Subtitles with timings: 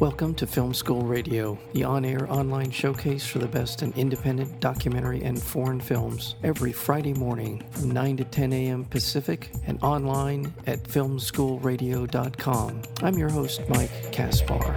[0.00, 4.60] Welcome to Film School Radio, the on air online showcase for the best in independent
[4.60, 8.84] documentary and foreign films, every Friday morning from 9 to 10 a.m.
[8.84, 12.82] Pacific and online at filmschoolradio.com.
[13.02, 14.76] I'm your host, Mike Kaspar.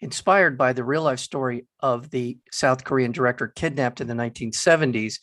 [0.00, 5.18] Inspired by the real life story of the South Korean director kidnapped in the 1970s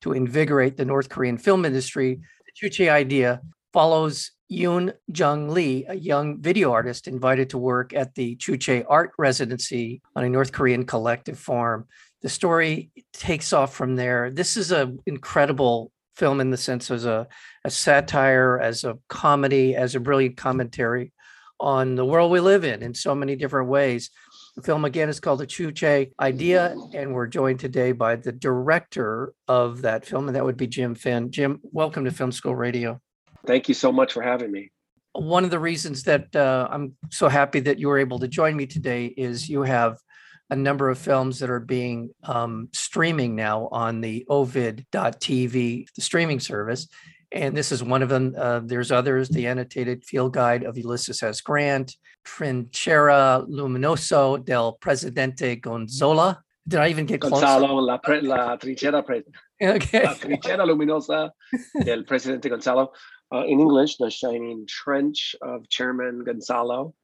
[0.00, 2.20] to invigorate the North Korean film industry,
[2.60, 3.40] Juche idea
[3.72, 9.12] follows Yoon Jung Lee, a young video artist invited to work at the Juche Art
[9.18, 11.86] Residency on a North Korean collective farm.
[12.22, 14.30] The story takes off from there.
[14.30, 17.28] This is an incredible film in the sense as a,
[17.64, 21.12] a satire, as a comedy, as a brilliant commentary
[21.60, 24.10] on the world we live in in so many different ways.
[24.58, 29.32] The film again is called The Juche Idea, and we're joined today by the director
[29.46, 31.30] of that film, and that would be Jim Finn.
[31.30, 33.00] Jim, welcome to Film School Radio.
[33.46, 34.72] Thank you so much for having me.
[35.12, 38.56] One of the reasons that uh, I'm so happy that you were able to join
[38.56, 39.96] me today is you have
[40.50, 46.40] a number of films that are being um, streaming now on the ovid.tv, the streaming
[46.40, 46.88] service.
[47.30, 48.34] And this is one of them.
[48.38, 51.40] Uh, there's others, the annotated field guide of Ulysses S.
[51.40, 56.42] Grant, Trinchera Luminoso del Presidente Gonzola.
[56.66, 57.86] Did I even get Gonzalo, close?
[57.86, 59.22] La, pre, la trinchera, pre,
[59.62, 60.04] okay.
[60.04, 61.30] la trinchera luminosa
[61.82, 62.92] del Presidente Gonzalo.
[63.32, 66.94] Uh, in English, the shining trench of Chairman Gonzalo,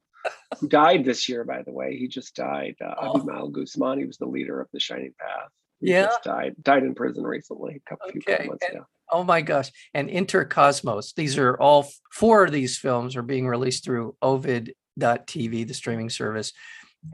[0.59, 1.97] who died this year, by the way.
[1.97, 2.75] He just died.
[2.83, 3.15] Uh, oh.
[3.15, 5.49] Abimael Guzman, he was the leader of the Shining Path.
[5.81, 6.09] He yeah.
[6.23, 8.37] died died in prison recently, a couple, okay.
[8.37, 8.85] few months ago.
[9.11, 9.71] Oh my gosh.
[9.93, 11.13] And Intercosmos.
[11.13, 16.53] These are all four of these films are being released through Ovid.tv, the streaming service,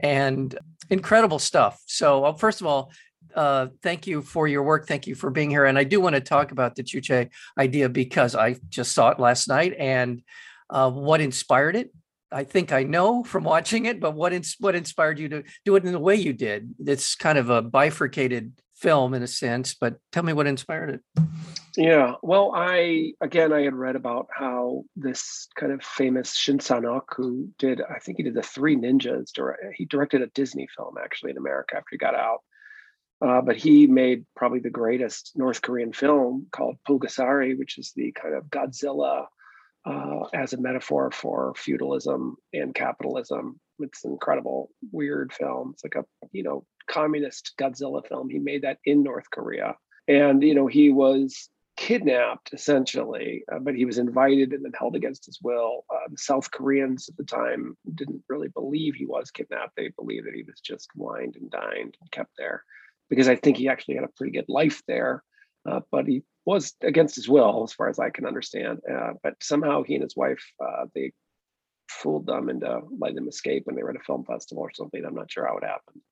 [0.00, 0.56] and
[0.90, 1.80] incredible stuff.
[1.86, 2.92] So, well, first of all,
[3.34, 4.86] uh, thank you for your work.
[4.86, 5.64] Thank you for being here.
[5.64, 9.20] And I do want to talk about the Juche idea because I just saw it
[9.20, 10.22] last night and
[10.70, 11.90] uh, what inspired it.
[12.30, 15.76] I think I know from watching it, but what ins- what inspired you to do
[15.76, 16.74] it in the way you did?
[16.78, 21.24] It's kind of a bifurcated film in a sense, but tell me what inspired it.
[21.76, 27.14] Yeah, well, I again I had read about how this kind of famous Shin Sang-ok
[27.16, 29.30] who did I think he did the Three Ninjas.
[29.74, 32.40] He directed a Disney film actually in America after he got out,
[33.24, 38.12] uh, but he made probably the greatest North Korean film called Pulgasari, which is the
[38.12, 39.26] kind of Godzilla
[39.86, 43.58] uh, as a metaphor for feudalism and capitalism.
[43.78, 45.70] It's an incredible, weird film.
[45.72, 48.28] It's like a you know communist Godzilla film.
[48.28, 49.76] He made that in North Korea.
[50.08, 54.94] And, you know, he was kidnapped essentially, uh, but he was invited and then held
[54.94, 55.84] against his will.
[55.90, 59.76] Uh, the South Koreans at the time didn't really believe he was kidnapped.
[59.76, 62.64] They believed that he was just wined and dined and kept there
[63.08, 65.22] because I think he actually had a pretty good life there.
[65.68, 68.80] Uh, but he was against his will, as far as I can understand.
[68.90, 71.12] Uh, but somehow he and his wife, uh, they
[71.88, 75.04] fooled them into letting them escape when they were at a film festival or something.
[75.04, 76.02] I'm not sure how it happened.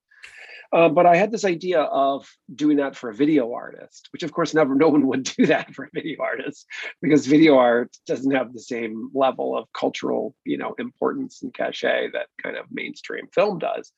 [0.72, 4.32] Uh, but I had this idea of doing that for a video artist, which of
[4.32, 6.66] course never no one would do that for a video artist
[7.02, 12.10] because video art doesn't have the same level of cultural, you know, importance and cachet
[12.12, 13.92] that kind of mainstream film does.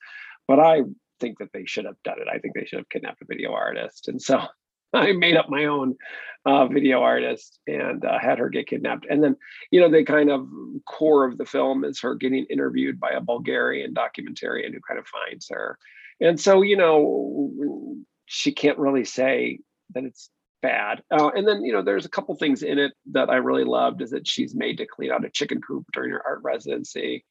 [0.47, 0.83] But I
[1.19, 2.27] think that they should have done it.
[2.27, 4.41] I think they should have kidnapped a video artist, and so
[4.93, 5.95] I made up my own
[6.45, 9.07] uh, video artist and uh, had her get kidnapped.
[9.09, 9.35] And then,
[9.71, 10.47] you know, the kind of
[10.85, 15.07] core of the film is her getting interviewed by a Bulgarian documentarian who kind of
[15.07, 15.79] finds her
[16.23, 17.95] and so you know
[18.25, 19.59] she can't really say
[19.93, 20.29] that it's
[20.61, 21.03] bad.
[21.11, 24.01] Uh, and then you know there's a couple things in it that i really loved
[24.01, 27.23] is that she's made to clean out a chicken coop during her art residency.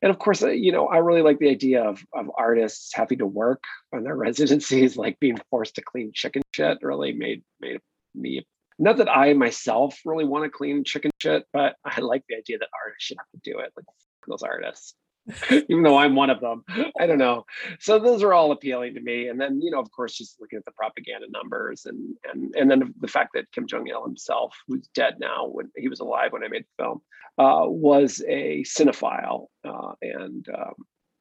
[0.00, 3.18] And of course uh, you know i really like the idea of, of artists having
[3.18, 3.62] to work
[3.92, 7.80] on their residencies like being forced to clean chicken shit really made made
[8.14, 8.46] me
[8.78, 12.58] not that i myself really want to clean chicken shit but i like the idea
[12.58, 13.86] that artists should have to do it like
[14.26, 14.94] those artists
[15.50, 16.64] even though I'm one of them.
[16.98, 17.44] I don't know.
[17.78, 19.28] So those are all appealing to me.
[19.28, 22.70] And then, you know, of course, just looking at the propaganda numbers and and and
[22.70, 26.32] then the fact that Kim Jong Il himself, who's dead now, when he was alive
[26.32, 27.00] when I made the film,
[27.38, 30.74] uh, was a cinephile, uh, and um,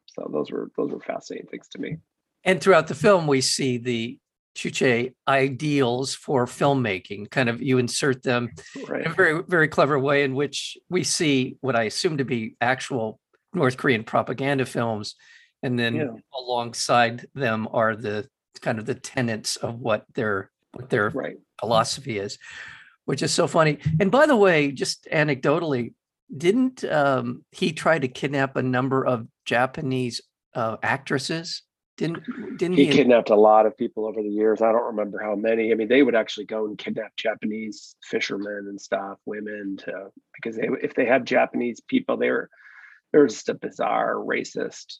[0.07, 1.97] so those were those were fascinating things to me.
[2.43, 4.17] And throughout the film, we see the
[4.55, 7.29] Juche ideals for filmmaking.
[7.29, 8.49] Kind of you insert them
[8.87, 9.05] right.
[9.05, 12.55] in a very very clever way in which we see what I assume to be
[12.59, 13.20] actual
[13.53, 15.15] North Korean propaganda films,
[15.63, 16.07] and then yeah.
[16.37, 18.27] alongside them are the
[18.61, 21.37] kind of the tenets of what their what their right.
[21.59, 22.37] philosophy is,
[23.05, 23.79] which is so funny.
[23.99, 25.93] And by the way, just anecdotally,
[26.35, 30.21] didn't um, he try to kidnap a number of Japanese
[30.53, 31.63] uh, actresses?
[31.97, 32.23] Didn't
[32.57, 32.91] didn't he he?
[32.91, 34.61] kidnapped a lot of people over the years.
[34.61, 35.71] I don't remember how many.
[35.71, 40.55] I mean, they would actually go and kidnap Japanese fishermen and stuff, women, to because
[40.55, 42.49] they if they had Japanese people, they were
[43.11, 44.97] they're just a bizarre racist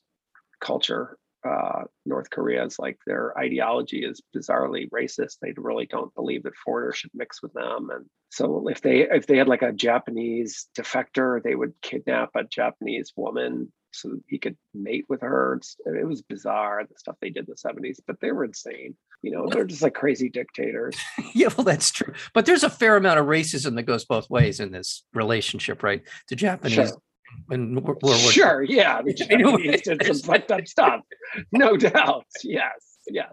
[0.62, 1.18] culture.
[1.48, 5.38] Uh, North Korea is like their ideology is bizarrely racist.
[5.42, 9.25] They really don't believe that foreigners should mix with them, and so if they if
[9.25, 14.57] they had like a Japanese defector, they would kidnap a Japanese woman so he could
[14.74, 15.60] mate with her.
[15.86, 18.96] It was bizarre the stuff they did in the 70s, but they were insane.
[19.22, 20.96] You know, they're just like crazy dictators.
[21.34, 22.14] yeah, well, that's true.
[22.34, 26.02] But there's a fair amount of racism that goes both ways in this relationship, right?
[26.30, 27.02] The Japanese Sure.
[27.50, 28.19] And World War II.
[28.19, 31.01] Sure, yeah, the You know, Japanese did some fucked up stuff,
[31.51, 32.25] no doubt.
[32.44, 33.31] Yes, yes.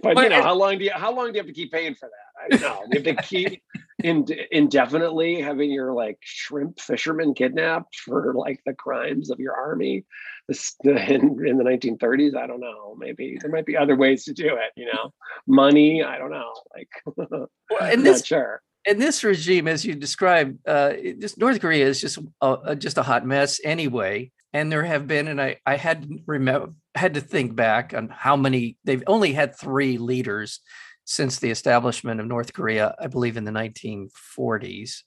[0.00, 1.72] But But you know, how long do you how long do you have to keep
[1.72, 2.24] paying for that?
[2.44, 2.82] I don't know.
[2.90, 3.62] You have to keep
[4.02, 10.04] in, indefinitely having your like shrimp fishermen kidnapped for like the crimes of your army.
[10.46, 12.36] This in, in the 1930s.
[12.36, 12.96] I don't know.
[12.98, 14.72] Maybe there might be other ways to do it.
[14.76, 15.12] You know,
[15.46, 16.02] money.
[16.02, 16.52] I don't know.
[16.76, 17.48] Like, Well,
[17.80, 18.60] and not this sure.
[18.86, 22.98] And this regime, as you described, uh, this North Korea is just a, a- just
[22.98, 24.30] a hot mess anyway.
[24.52, 28.36] And there have been, and I I had remember had to think back on how
[28.36, 30.60] many they've only had three leaders
[31.04, 35.02] since the establishment of North Korea, I believe in the 1940s.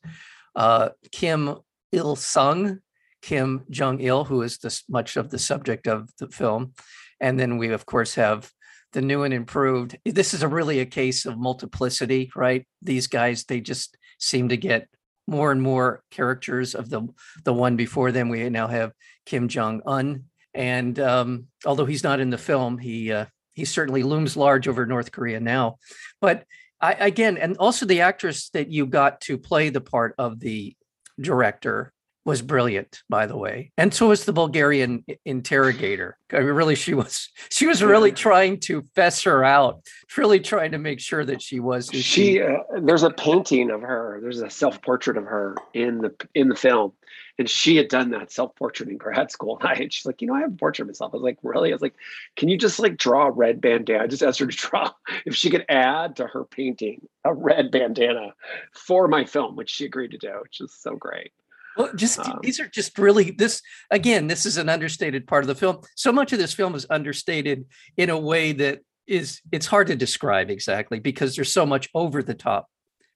[0.55, 1.55] Uh, Kim
[1.91, 2.79] Il Sung,
[3.21, 6.73] Kim Jong Il, who is this much of the subject of the film,
[7.19, 8.51] and then we of course have
[8.97, 9.95] the new and improved.
[10.05, 12.65] This is a really a case of multiplicity, right?
[12.81, 14.87] These guys, they just seem to get
[15.27, 17.07] more and more characters of the
[17.43, 18.27] the one before them.
[18.27, 18.93] We now have
[19.27, 20.23] Kim Jong Un,
[20.55, 24.83] and um, although he's not in the film, he uh, he certainly looms large over
[24.87, 25.75] North Korea now.
[26.19, 26.45] But
[26.81, 30.75] I, again, and also the actress that you got to play the part of the
[31.21, 31.93] director
[32.27, 36.17] was brilliant, by the way, and so was the Bulgarian interrogator.
[36.33, 39.81] I mean, really, she was she was really trying to fess her out,
[40.17, 43.81] really trying to make sure that she was who she uh, there's a painting of
[43.81, 46.91] her there's a self-portrait of her in the in the film
[47.39, 50.35] and she had done that self-portrait in grad school and I, she's like you know
[50.35, 51.13] i have a portrait of myself.
[51.13, 51.71] I was like really?
[51.71, 51.95] I was like
[52.35, 54.03] can you just like draw a red bandana?
[54.03, 54.91] I just asked her to draw
[55.25, 58.33] if she could add to her painting a red bandana
[58.73, 61.31] for my film which she agreed to do which is so great
[61.77, 64.27] Well, just Um, these are just really this again.
[64.27, 65.81] This is an understated part of the film.
[65.95, 67.65] So much of this film is understated
[67.97, 72.21] in a way that is it's hard to describe exactly because there's so much over
[72.21, 72.67] the top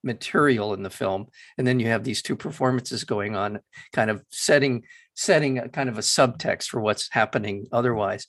[0.04, 1.28] material in the film,
[1.58, 3.60] and then you have these two performances going on,
[3.94, 8.26] kind of setting setting a kind of a subtext for what's happening otherwise.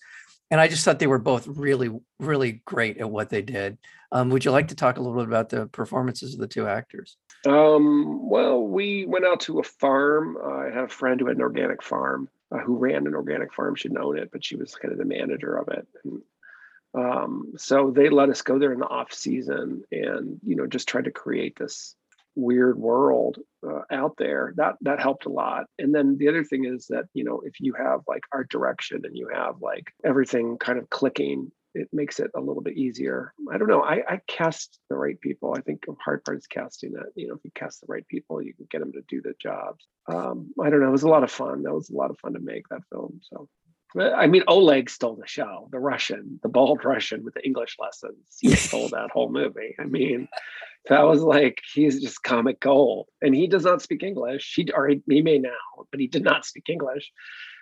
[0.53, 1.89] And I just thought they were both really,
[2.21, 3.79] really great at what they did.
[4.13, 6.67] Um, would you like to talk a little bit about the performances of the two
[6.67, 7.17] actors?
[7.47, 10.37] Um, well, we went out to a farm.
[10.37, 13.77] I had a friend who had an organic farm, uh, who ran an organic farm.
[13.77, 15.89] She didn't own it, but she was kind of the manager of it.
[16.05, 16.23] And
[16.95, 20.87] um, so they let us go there in the off season and, you know, just
[20.87, 21.97] try to create this
[22.35, 24.55] weird world uh, out there.
[24.57, 25.67] That that helped a lot.
[25.79, 29.03] And then the other thing is that, you know, if you have like art direction
[29.05, 33.33] and you have like everything kind of clicking it makes it a little bit easier.
[33.51, 33.83] I don't know.
[33.83, 35.55] I, I cast the right people.
[35.57, 38.07] I think the hard part is casting that You know, if you cast the right
[38.09, 39.87] people, you can get them to do the jobs.
[40.07, 40.89] Um, I don't know.
[40.89, 41.63] It was a lot of fun.
[41.63, 43.21] That was a lot of fun to make that film.
[43.23, 43.49] So,
[43.99, 45.69] I mean, Oleg stole the show.
[45.71, 49.75] The Russian, the bald Russian with the English lessons, he stole that whole movie.
[49.79, 50.29] I mean,
[50.89, 54.53] that was like he's just comic gold, and he does not speak English.
[54.57, 55.51] He or he, he may now,
[55.91, 57.11] but he did not speak English.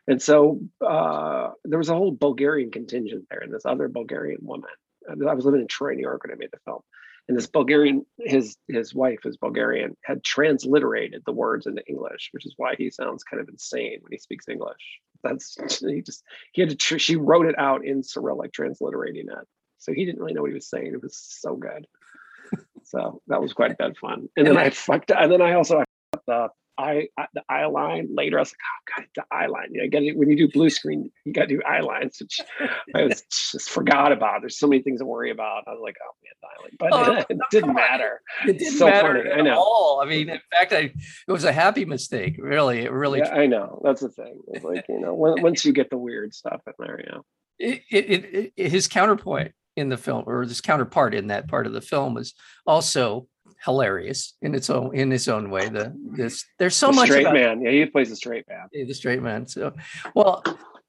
[0.06, 4.70] And so uh, there was a whole Bulgarian contingent there, and this other Bulgarian woman.
[5.08, 6.80] I was living in Troy, New York, when I made the film.
[7.28, 12.46] And this Bulgarian, his his wife is Bulgarian, had transliterated the words into English, which
[12.46, 15.00] is why he sounds kind of insane when he speaks English.
[15.22, 16.98] That's he just he had to.
[16.98, 19.46] She wrote it out in Cyrillic, transliterating it.
[19.78, 20.88] So he didn't really know what he was saying.
[20.92, 21.86] It was so good.
[22.90, 24.28] So that was quite a bit of fun.
[24.36, 25.10] And then I fucked.
[25.10, 28.38] And then I also I fucked up eye uh, the eye line later.
[28.38, 29.68] I was like, oh god, the eye line.
[29.72, 32.40] You know, got when you do blue screen, you got to do eye lines, which
[32.96, 34.40] I was just forgot about.
[34.40, 35.64] There's so many things to worry about.
[35.68, 38.20] I was like, oh man, the eye line, but Oh, it, no, didn't matter.
[38.46, 39.58] It didn't So matter funny, I at know.
[39.58, 40.00] all.
[40.02, 40.92] I mean, in fact, I, it
[41.28, 42.36] was a happy mistake.
[42.38, 43.18] Really, it really.
[43.20, 43.80] Yeah, I know.
[43.84, 44.40] That's the thing.
[44.48, 47.18] It's like you know, when, once you get the weird stuff in there, yeah.
[47.58, 51.66] It, it, it, it- his counterpoint in the film, or his counterpart in that part
[51.66, 52.34] of the film, was
[52.66, 53.26] also
[53.64, 55.68] hilarious in its own in its own way.
[55.68, 57.62] The this there's so the much straight about man.
[57.62, 58.68] Yeah, he plays a straight man.
[58.72, 59.46] The straight man.
[59.46, 59.72] So,
[60.14, 60.42] well,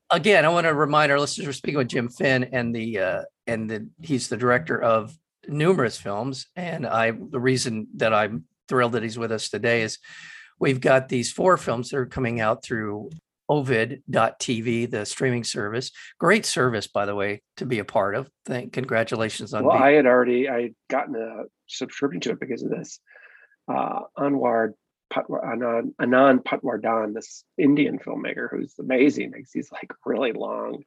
[0.09, 3.21] again, I want to remind our listeners we're speaking with Jim Finn, and the uh,
[3.47, 5.17] and the he's the director of
[5.47, 6.47] numerous films.
[6.55, 9.97] And I, the reason that I'm thrilled that he's with us today is
[10.59, 13.09] we've got these four films that are coming out through
[13.51, 15.91] Ovid.tv, the streaming service.
[16.17, 18.29] Great service, by the way, to be a part of.
[18.45, 19.65] Thank congratulations on.
[19.65, 23.01] Well, being- I had already I had gotten a subscription to it because of this.
[23.67, 24.73] Uh, Anwar
[25.11, 30.83] Patwar, Anand, Anand Patwardhan, this Indian filmmaker who's amazing, makes these like really long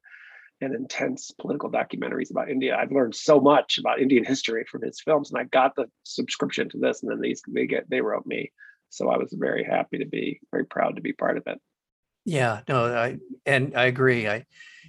[0.59, 2.75] and intense political documentaries about India.
[2.75, 6.69] I've learned so much about Indian history from his films, and I got the subscription
[6.69, 8.51] to this, and then these they get they wrote me,
[8.89, 11.61] so I was very happy to be very proud to be part of it.
[12.25, 14.27] Yeah, no, I and I agree.
[14.27, 14.45] I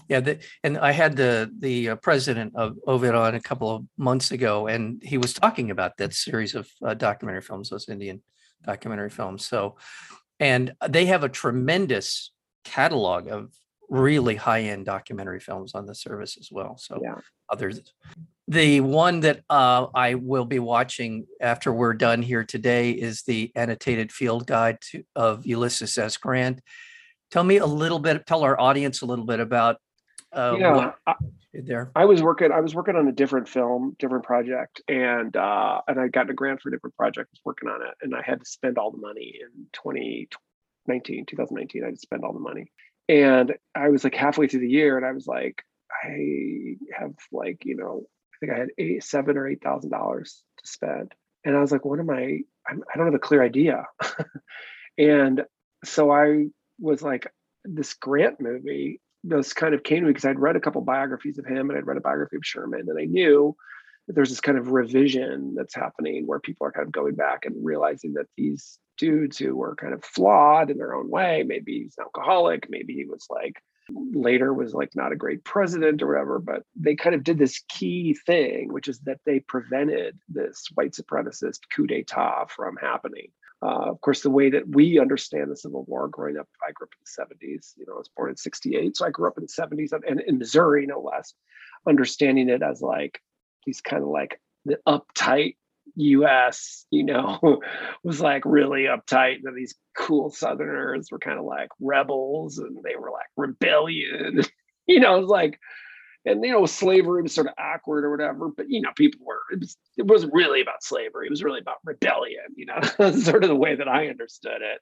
[0.09, 3.85] yeah, the, and I had the the uh, president of Ovid on a couple of
[3.99, 8.23] months ago, and he was talking about that series of uh, documentary films, those Indian
[8.65, 9.47] documentary films.
[9.47, 9.77] So,
[10.41, 12.33] and they have a tremendous
[12.65, 13.53] catalog of
[13.89, 16.77] really high end documentary films on the service as well.
[16.77, 17.17] So yeah.
[17.51, 17.81] others.
[18.49, 23.51] The one that uh, I will be watching after we're done here today is the
[23.57, 26.17] annotated field guide to, of Ulysses S.
[26.17, 26.61] Grant.
[27.31, 28.27] Tell me a little bit.
[28.27, 29.77] Tell our audience a little bit about.
[30.33, 31.15] Uh, yeah, I,
[31.53, 31.91] there.
[31.95, 32.53] I was working.
[32.53, 36.35] I was working on a different film, different project, and uh, and I got a
[36.35, 37.31] grant for a different project.
[37.33, 41.83] Was working on it, and I had to spend all the money in 2019, 2019.
[41.83, 42.71] I had to spend all the money,
[43.09, 45.63] and I was like halfway through the year, and I was like,
[46.03, 48.05] I have like, you know,
[48.35, 51.15] I think I had eight, seven or eight thousand dollars to spend.
[51.45, 52.41] And I was like, what am I?
[52.69, 53.85] I'm, I do not have a clear idea.
[54.99, 55.43] and
[55.85, 56.47] so I
[56.79, 57.27] was like,
[57.65, 61.39] this Grant movie this kind of came to me because I'd read a couple biographies
[61.39, 63.57] of him and I'd read a biography of Sherman, and I knew
[64.07, 67.45] that there's this kind of revision that's happening where people are kind of going back
[67.45, 71.43] and realizing that these dudes who were kind of flawed in their own way.
[71.45, 72.71] Maybe he's an alcoholic.
[72.71, 76.95] Maybe he was like later was like not a great president or whatever, but they
[76.95, 81.87] kind of did this key thing, which is that they prevented this white supremacist coup
[81.87, 83.29] d'etat from happening.
[83.63, 86.87] Uh, of course, the way that we understand the Civil War growing up, I grew
[86.87, 87.73] up in the 70s.
[87.77, 88.97] You know, I was born in 68.
[88.97, 91.33] So I grew up in the 70s and in Missouri, no less,
[91.89, 93.21] understanding it as like
[93.65, 95.57] these kind of like the uptight
[95.95, 97.61] US, you know,
[98.05, 99.39] was like really uptight.
[99.45, 104.43] And these cool Southerners were kind of like rebels and they were like rebellion.
[104.87, 105.59] you know, it was like,
[106.27, 109.41] and you know, slavery was sort of awkward or whatever, but you know, people were
[109.53, 112.81] it, was, it wasn't really about slavery, it was really about rebellion, you know,
[113.13, 114.81] sort of the way that I understood it.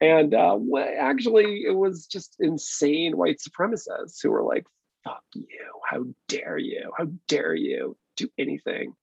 [0.00, 0.58] And uh,
[0.98, 4.66] actually, it was just insane white supremacists who were like,
[5.04, 5.46] fuck you,
[5.88, 8.94] how dare you, how dare you do anything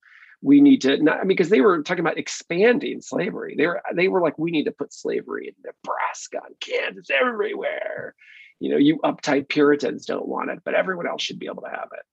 [0.42, 3.56] we need to not I mean because they were talking about expanding slavery.
[3.56, 8.16] They were they were like, we need to put slavery in Nebraska and Kansas everywhere.
[8.62, 11.70] You know, you uptight Puritans don't want it, but everyone else should be able to
[11.70, 12.06] have it.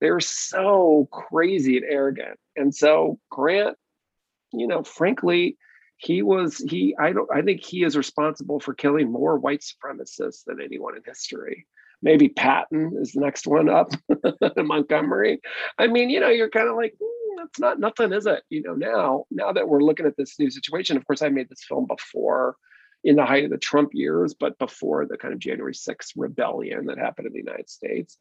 [0.00, 2.38] They were so crazy and arrogant.
[2.56, 3.76] And so Grant,
[4.52, 5.58] you know, frankly,
[5.98, 10.44] he was he I don't I think he is responsible for killing more white supremacists
[10.46, 11.66] than anyone in history
[12.02, 13.90] maybe Patton is the next one up
[14.56, 15.40] Montgomery.
[15.78, 18.42] I mean, you know, you're kind of like, hmm, that's not nothing, is it?
[18.48, 21.48] You know, now now that we're looking at this new situation, of course, I made
[21.48, 22.56] this film before
[23.04, 26.86] in the height of the Trump years, but before the kind of January 6th rebellion
[26.86, 28.18] that happened in the United States.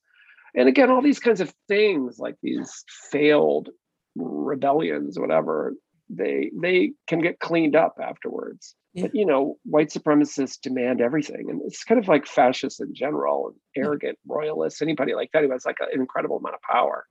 [0.56, 3.70] And again, all these kinds of things, like these failed
[4.16, 5.76] rebellions, whatever,
[6.10, 8.76] they they can get cleaned up afterwards.
[8.94, 9.04] Yeah.
[9.04, 13.54] But you know, white supremacists demand everything, and it's kind of like fascists in general,
[13.76, 17.06] and arrogant royalists, anybody like that who has like an incredible amount of power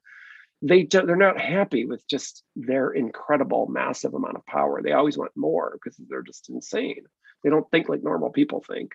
[0.63, 5.17] they do, they're not happy with just their incredible massive amount of power they always
[5.17, 7.05] want more because they're just insane
[7.43, 8.93] they don't think like normal people think.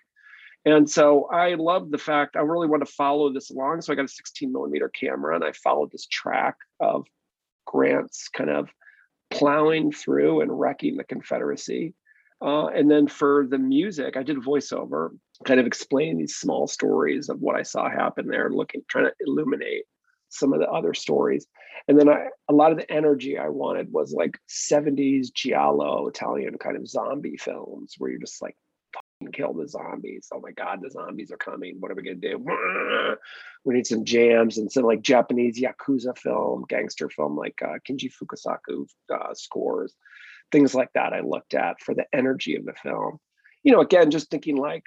[0.66, 3.96] And so i love the fact i really want to follow this along so i
[3.96, 7.06] got a 16 millimeter camera and i followed this track of
[7.66, 8.70] grant's kind of
[9.30, 11.94] plowing through and wrecking the confederacy.
[12.40, 15.10] Uh, and then for the music i did voiceover
[15.44, 19.12] kind of explain these small stories of what i saw happen there looking trying to
[19.20, 19.84] illuminate
[20.34, 21.46] some of the other stories.
[21.88, 26.58] And then I, a lot of the energy I wanted was like 70s Giallo Italian
[26.58, 28.56] kind of zombie films where you're just like,
[29.32, 30.28] kill the zombies.
[30.32, 31.76] Oh my God, the zombies are coming.
[31.80, 33.16] What are we going to do?
[33.64, 38.12] We need some jams and some like Japanese Yakuza film, gangster film like uh, Kinji
[38.12, 39.94] Fukasaku uh, scores,
[40.52, 43.18] things like that I looked at for the energy of the film.
[43.62, 44.84] You know, again, just thinking like,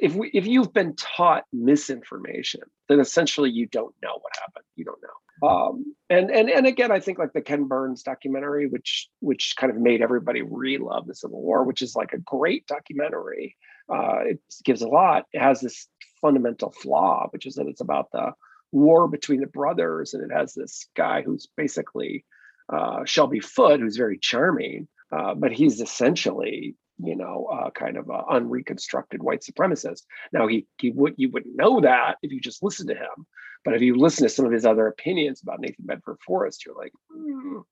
[0.00, 4.64] if we if you've been taught misinformation, then essentially you don't know what happened.
[4.76, 5.48] You don't know.
[5.48, 9.70] Um, and and and again, I think like the Ken Burns documentary, which which kind
[9.70, 13.56] of made everybody re-love the Civil War, which is like a great documentary.
[13.92, 15.26] Uh, it gives a lot.
[15.32, 15.88] It has this
[16.20, 18.32] fundamental flaw, which is that it's about the
[18.72, 22.24] war between the brothers, and it has this guy who's basically
[22.72, 28.08] uh, Shelby Foote, who's very charming, uh, but he's essentially you know, uh, kind of
[28.08, 30.02] a unreconstructed white supremacist.
[30.32, 33.26] Now he he would you wouldn't know that if you just listened to him,
[33.64, 36.76] but if you listen to some of his other opinions about Nathan Bedford Forrest, you're
[36.76, 37.62] like, mm,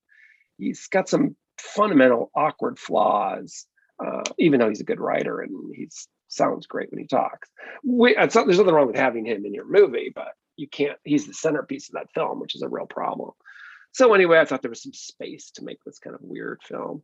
[0.58, 3.66] he's got some fundamental awkward flaws,
[4.04, 5.88] uh, even though he's a good writer and he
[6.28, 7.48] sounds great when he talks.
[7.84, 10.98] We, there's nothing wrong with having him in your movie, but you can't.
[11.04, 13.30] He's the centerpiece of that film, which is a real problem.
[13.92, 17.02] So anyway, I thought there was some space to make this kind of weird film.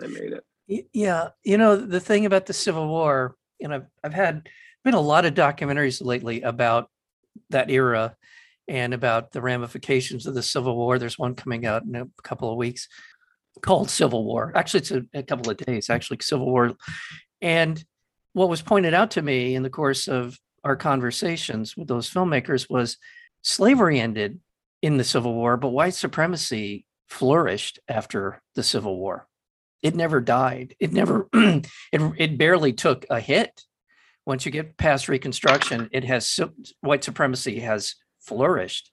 [0.00, 0.44] I made it.
[0.66, 4.48] Yeah, you know the thing about the Civil War, know, I've, I've had
[4.84, 6.90] been a lot of documentaries lately about
[7.50, 8.16] that era
[8.66, 10.98] and about the ramifications of the Civil War.
[10.98, 12.88] There's one coming out in a couple of weeks
[13.60, 14.52] called Civil War.
[14.56, 15.88] Actually, it's a, a couple of days.
[15.88, 16.72] Actually, Civil War,
[17.40, 17.82] and
[18.32, 22.68] what was pointed out to me in the course of our conversations with those filmmakers
[22.68, 22.98] was
[23.42, 24.40] slavery ended
[24.82, 29.28] in the Civil War, but white supremacy flourished after the Civil War
[29.86, 30.74] it never died.
[30.80, 33.62] It never, it, it barely took a hit.
[34.26, 36.40] Once you get past Reconstruction, it has
[36.80, 38.90] white supremacy has flourished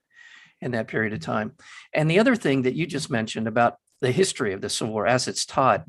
[0.61, 1.53] in that period of time.
[1.93, 5.07] And the other thing that you just mentioned about the history of the Civil War
[5.07, 5.83] as it's taught,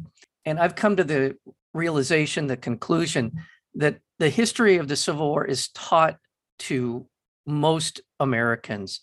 [0.47, 1.37] and I've come to the
[1.75, 3.33] realization, the conclusion
[3.75, 6.17] that the history of the Civil War is taught
[6.61, 7.07] to
[7.45, 9.01] most Americans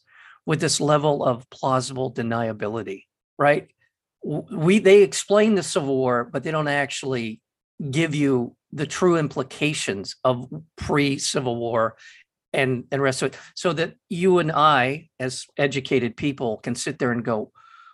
[0.47, 3.03] with this level of plausible deniability,
[3.37, 3.67] right?
[4.23, 7.41] We they explain the Civil War, but they don't actually
[7.89, 10.47] give you the true implications of
[10.77, 11.97] pre-Civil War
[12.53, 16.99] and and rest of it, so that you and I, as educated people, can sit
[16.99, 17.51] there and go,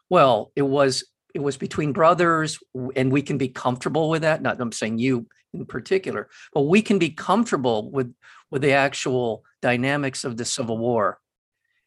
[0.09, 2.59] well, it was it was between brothers,
[2.95, 4.41] and we can be comfortable with that.
[4.41, 8.13] Not I'm saying you in particular, but we can be comfortable with
[8.51, 11.19] with the actual dynamics of the Civil War,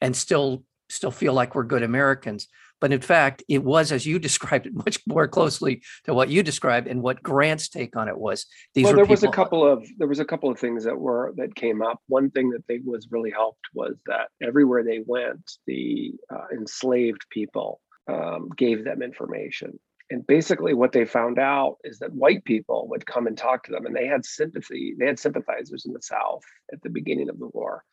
[0.01, 2.49] and still still feel like we're good Americans.
[2.81, 6.43] But in fact, it was, as you described it, much more closely to what you
[6.43, 8.47] described and what Grant's take on it was.
[8.75, 11.33] These well, there was a couple of there was a couple of things that were
[11.37, 12.01] that came up.
[12.09, 17.23] One thing that they was really helped was that everywhere they went, the uh, enslaved
[17.31, 19.79] people um, gave them information.
[20.13, 23.73] And basically, what they found out is that white people would come and talk to
[23.73, 24.95] them, and they had sympathy.
[24.99, 27.85] They had sympathizers in the South at the beginning of the war.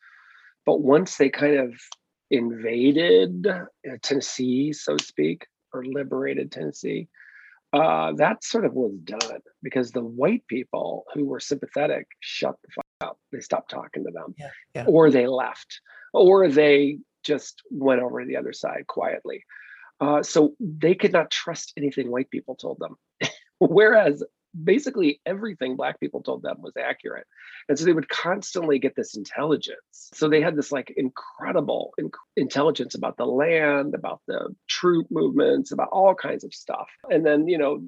[0.66, 1.74] But once they kind of
[2.30, 3.64] invaded uh,
[4.02, 7.08] Tennessee, so to speak, or liberated Tennessee,
[7.72, 12.68] uh, that sort of was done because the white people who were sympathetic shut the
[12.74, 13.18] fuck up.
[13.30, 14.84] They stopped talking to them, yeah, yeah.
[14.86, 15.80] or they left,
[16.14, 19.44] or they just went over to the other side quietly.
[20.00, 22.96] Uh, so they could not trust anything white people told them.
[23.58, 24.22] Whereas
[24.64, 27.26] basically everything black people told them was accurate.
[27.68, 30.10] And so they would constantly get this intelligence.
[30.14, 35.72] So they had this like incredible inc- intelligence about the land about the troop movements
[35.72, 36.88] about all kinds of stuff.
[37.10, 37.82] And then you know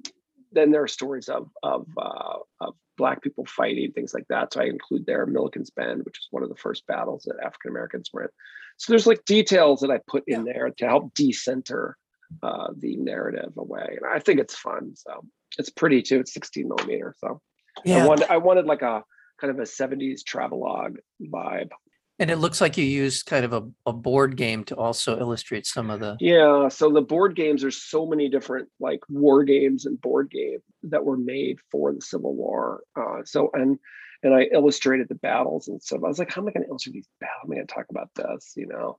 [0.52, 4.52] then there are stories of of, uh, of black people fighting things like that.
[4.52, 7.70] So i include there milliken's bend which is one of the first battles that african
[7.70, 8.28] americans were in.
[8.76, 11.96] So there's like details that i put in there to help decenter
[12.44, 13.98] uh, the narrative away.
[14.00, 15.24] And i think it's fun so
[15.58, 16.20] it's pretty too.
[16.20, 17.14] It's 16 millimeter.
[17.18, 17.40] So
[17.84, 18.04] yeah.
[18.04, 19.02] I wanted I wanted like a
[19.40, 21.70] kind of a 70s travelogue vibe.
[22.18, 25.66] And it looks like you used kind of a, a board game to also illustrate
[25.66, 26.68] some of the Yeah.
[26.68, 31.04] So the board games, there's so many different like war games and board games that
[31.04, 32.82] were made for the Civil War.
[32.94, 33.78] Uh, so and
[34.22, 36.00] and I illustrated the battles and stuff.
[36.04, 37.40] I was like, how am I going to illustrate these battles?
[37.44, 38.52] Am I going to talk about this?
[38.54, 38.98] You know,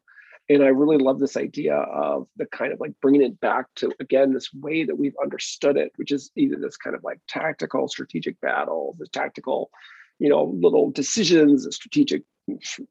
[0.53, 3.91] and i really love this idea of the kind of like bringing it back to
[3.99, 7.87] again this way that we've understood it which is either this kind of like tactical
[7.87, 9.69] strategic battle the tactical
[10.19, 12.23] you know little decisions strategic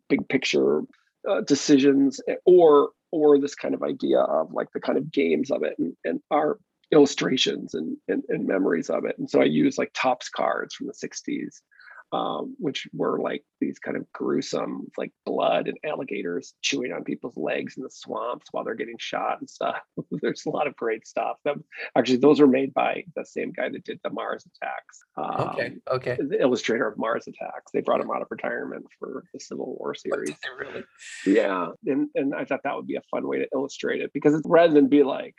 [0.09, 0.83] big picture
[1.29, 5.51] uh, decisions eh, or or this kind of idea of like the kind of games
[5.51, 6.59] of it and, and our
[6.93, 9.17] illustrations and, and, and memories of it.
[9.19, 11.61] And so i use like Topps cards from the 60s
[12.13, 17.37] um, which were like these kind of gruesome, like blood and alligators chewing on people's
[17.37, 19.81] legs in the swamps while they're getting shot and stuff.
[20.11, 21.37] There's a lot of great stuff.
[21.45, 21.57] That,
[21.97, 25.01] actually, those were made by the same guy that did the Mars attacks.
[25.17, 25.73] Um, okay.
[25.91, 26.19] Okay.
[26.21, 27.71] The illustrator of Mars attacks.
[27.73, 30.35] They brought him out of retirement for the Civil War series.
[30.59, 30.85] really?
[31.27, 34.35] Yeah, and and I thought that would be a fun way to illustrate it because
[34.35, 35.35] it's rather than be like,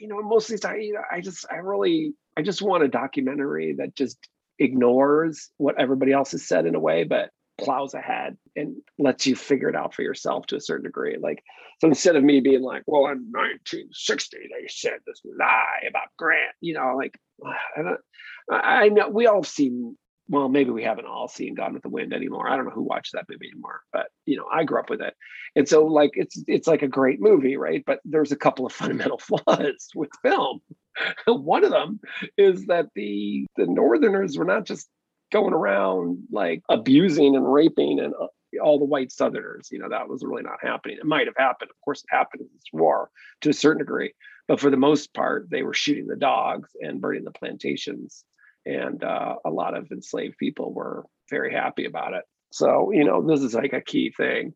[0.00, 2.84] you know, most of these times, you know, I just, I really, I just want
[2.84, 4.18] a documentary that just
[4.58, 9.36] ignores what everybody else has said in a way, but plows ahead and lets you
[9.36, 11.16] figure it out for yourself to a certain degree.
[11.20, 11.42] Like,
[11.80, 16.54] so instead of me being like, well, in 1960, they said this lie about Grant,
[16.60, 17.18] you know, like,
[18.50, 19.96] I, I know we all have seen,
[20.28, 22.48] well, maybe we haven't all seen Gone with the Wind anymore.
[22.48, 25.02] I don't know who watched that movie anymore, but you know, I grew up with
[25.02, 25.14] it.
[25.54, 27.82] And so like, it's, it's like a great movie, right?
[27.86, 30.60] But there's a couple of fundamental flaws with film
[31.26, 32.00] One of them
[32.36, 34.88] is that the the Northerners were not just
[35.32, 38.26] going around like abusing and raping and uh,
[38.62, 39.68] all the white Southerners.
[39.70, 40.98] You know, that was really not happening.
[40.98, 41.70] It might have happened.
[41.70, 43.10] Of course, it happened in this war
[43.42, 44.12] to a certain degree.
[44.46, 48.24] But for the most part, they were shooting the dogs and burning the plantations.
[48.66, 52.24] And uh, a lot of enslaved people were very happy about it.
[52.50, 54.54] So, you know, this is like a key thing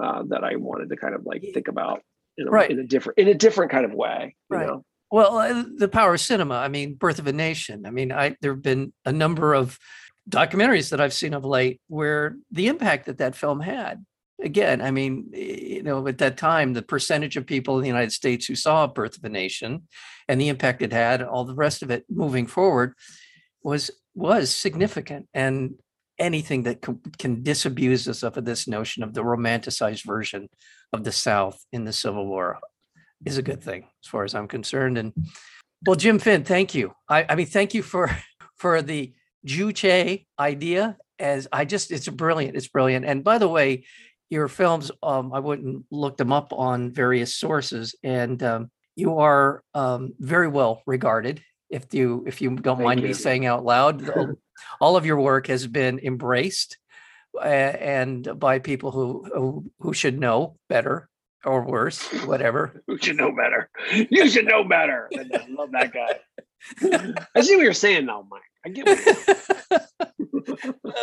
[0.00, 2.02] uh, that I wanted to kind of like think about
[2.36, 2.70] in a, Right.
[2.70, 4.34] in a different in a different kind of way.
[4.50, 4.66] You Right.
[4.66, 4.84] know?
[5.10, 6.54] Well, uh, the power of cinema.
[6.54, 7.86] I mean, Birth of a Nation.
[7.86, 9.78] I mean, I there have been a number of
[10.28, 14.04] documentaries that I've seen of late where the impact that that film had.
[14.42, 18.12] Again, I mean, you know, at that time, the percentage of people in the United
[18.12, 19.86] States who saw Birth of a Nation
[20.28, 22.94] and the impact it had, all the rest of it moving forward,
[23.64, 25.26] was was significant.
[25.34, 25.74] And
[26.18, 30.48] anything that can, can disabuse us of this notion of the romanticized version
[30.92, 32.60] of the South in the Civil War
[33.24, 34.98] is a good thing as far as I'm concerned.
[34.98, 35.12] And
[35.84, 36.92] well, Jim Finn, thank you.
[37.08, 38.10] I, I mean, thank you for
[38.56, 39.12] for the
[39.46, 40.96] Juche idea.
[41.18, 42.56] As I just, it's brilliant.
[42.56, 43.04] It's brilliant.
[43.04, 43.84] And by the way,
[44.30, 49.62] your films, um, I wouldn't look them up on various sources, and um, you are
[49.74, 51.42] um, very well regarded.
[51.74, 54.08] If you if you don't Thank mind me saying out loud,
[54.80, 56.78] all- of your work has been embraced
[57.36, 61.08] uh, and by people who, who who should know better
[61.44, 62.82] or worse, whatever.
[62.86, 63.68] Who should know better.
[64.08, 65.10] You should know better.
[65.14, 66.20] I love that guy.
[67.34, 68.40] I see what you're saying now, Mike.
[68.64, 69.80] I get you're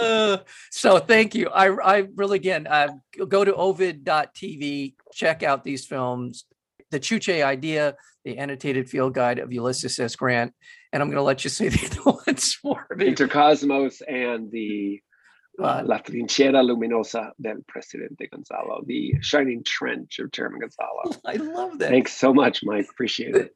[0.01, 0.37] Uh,
[0.71, 1.47] so thank you.
[1.49, 2.87] I I really again uh,
[3.27, 6.45] go to ovid.tv, check out these films,
[6.91, 10.15] the Juche idea, the annotated field guide of Ulysses S.
[10.15, 10.53] Grant,
[10.93, 13.07] and I'm going to let you say the other ones for me.
[13.07, 15.01] Intercosmos and the
[15.59, 21.19] uh, La Trinchera Luminosa del Presidente Gonzalo, the shining trench of Chairman Gonzalo.
[21.25, 21.89] I love that.
[21.89, 22.87] Thanks so much, Mike.
[22.89, 23.55] Appreciate it.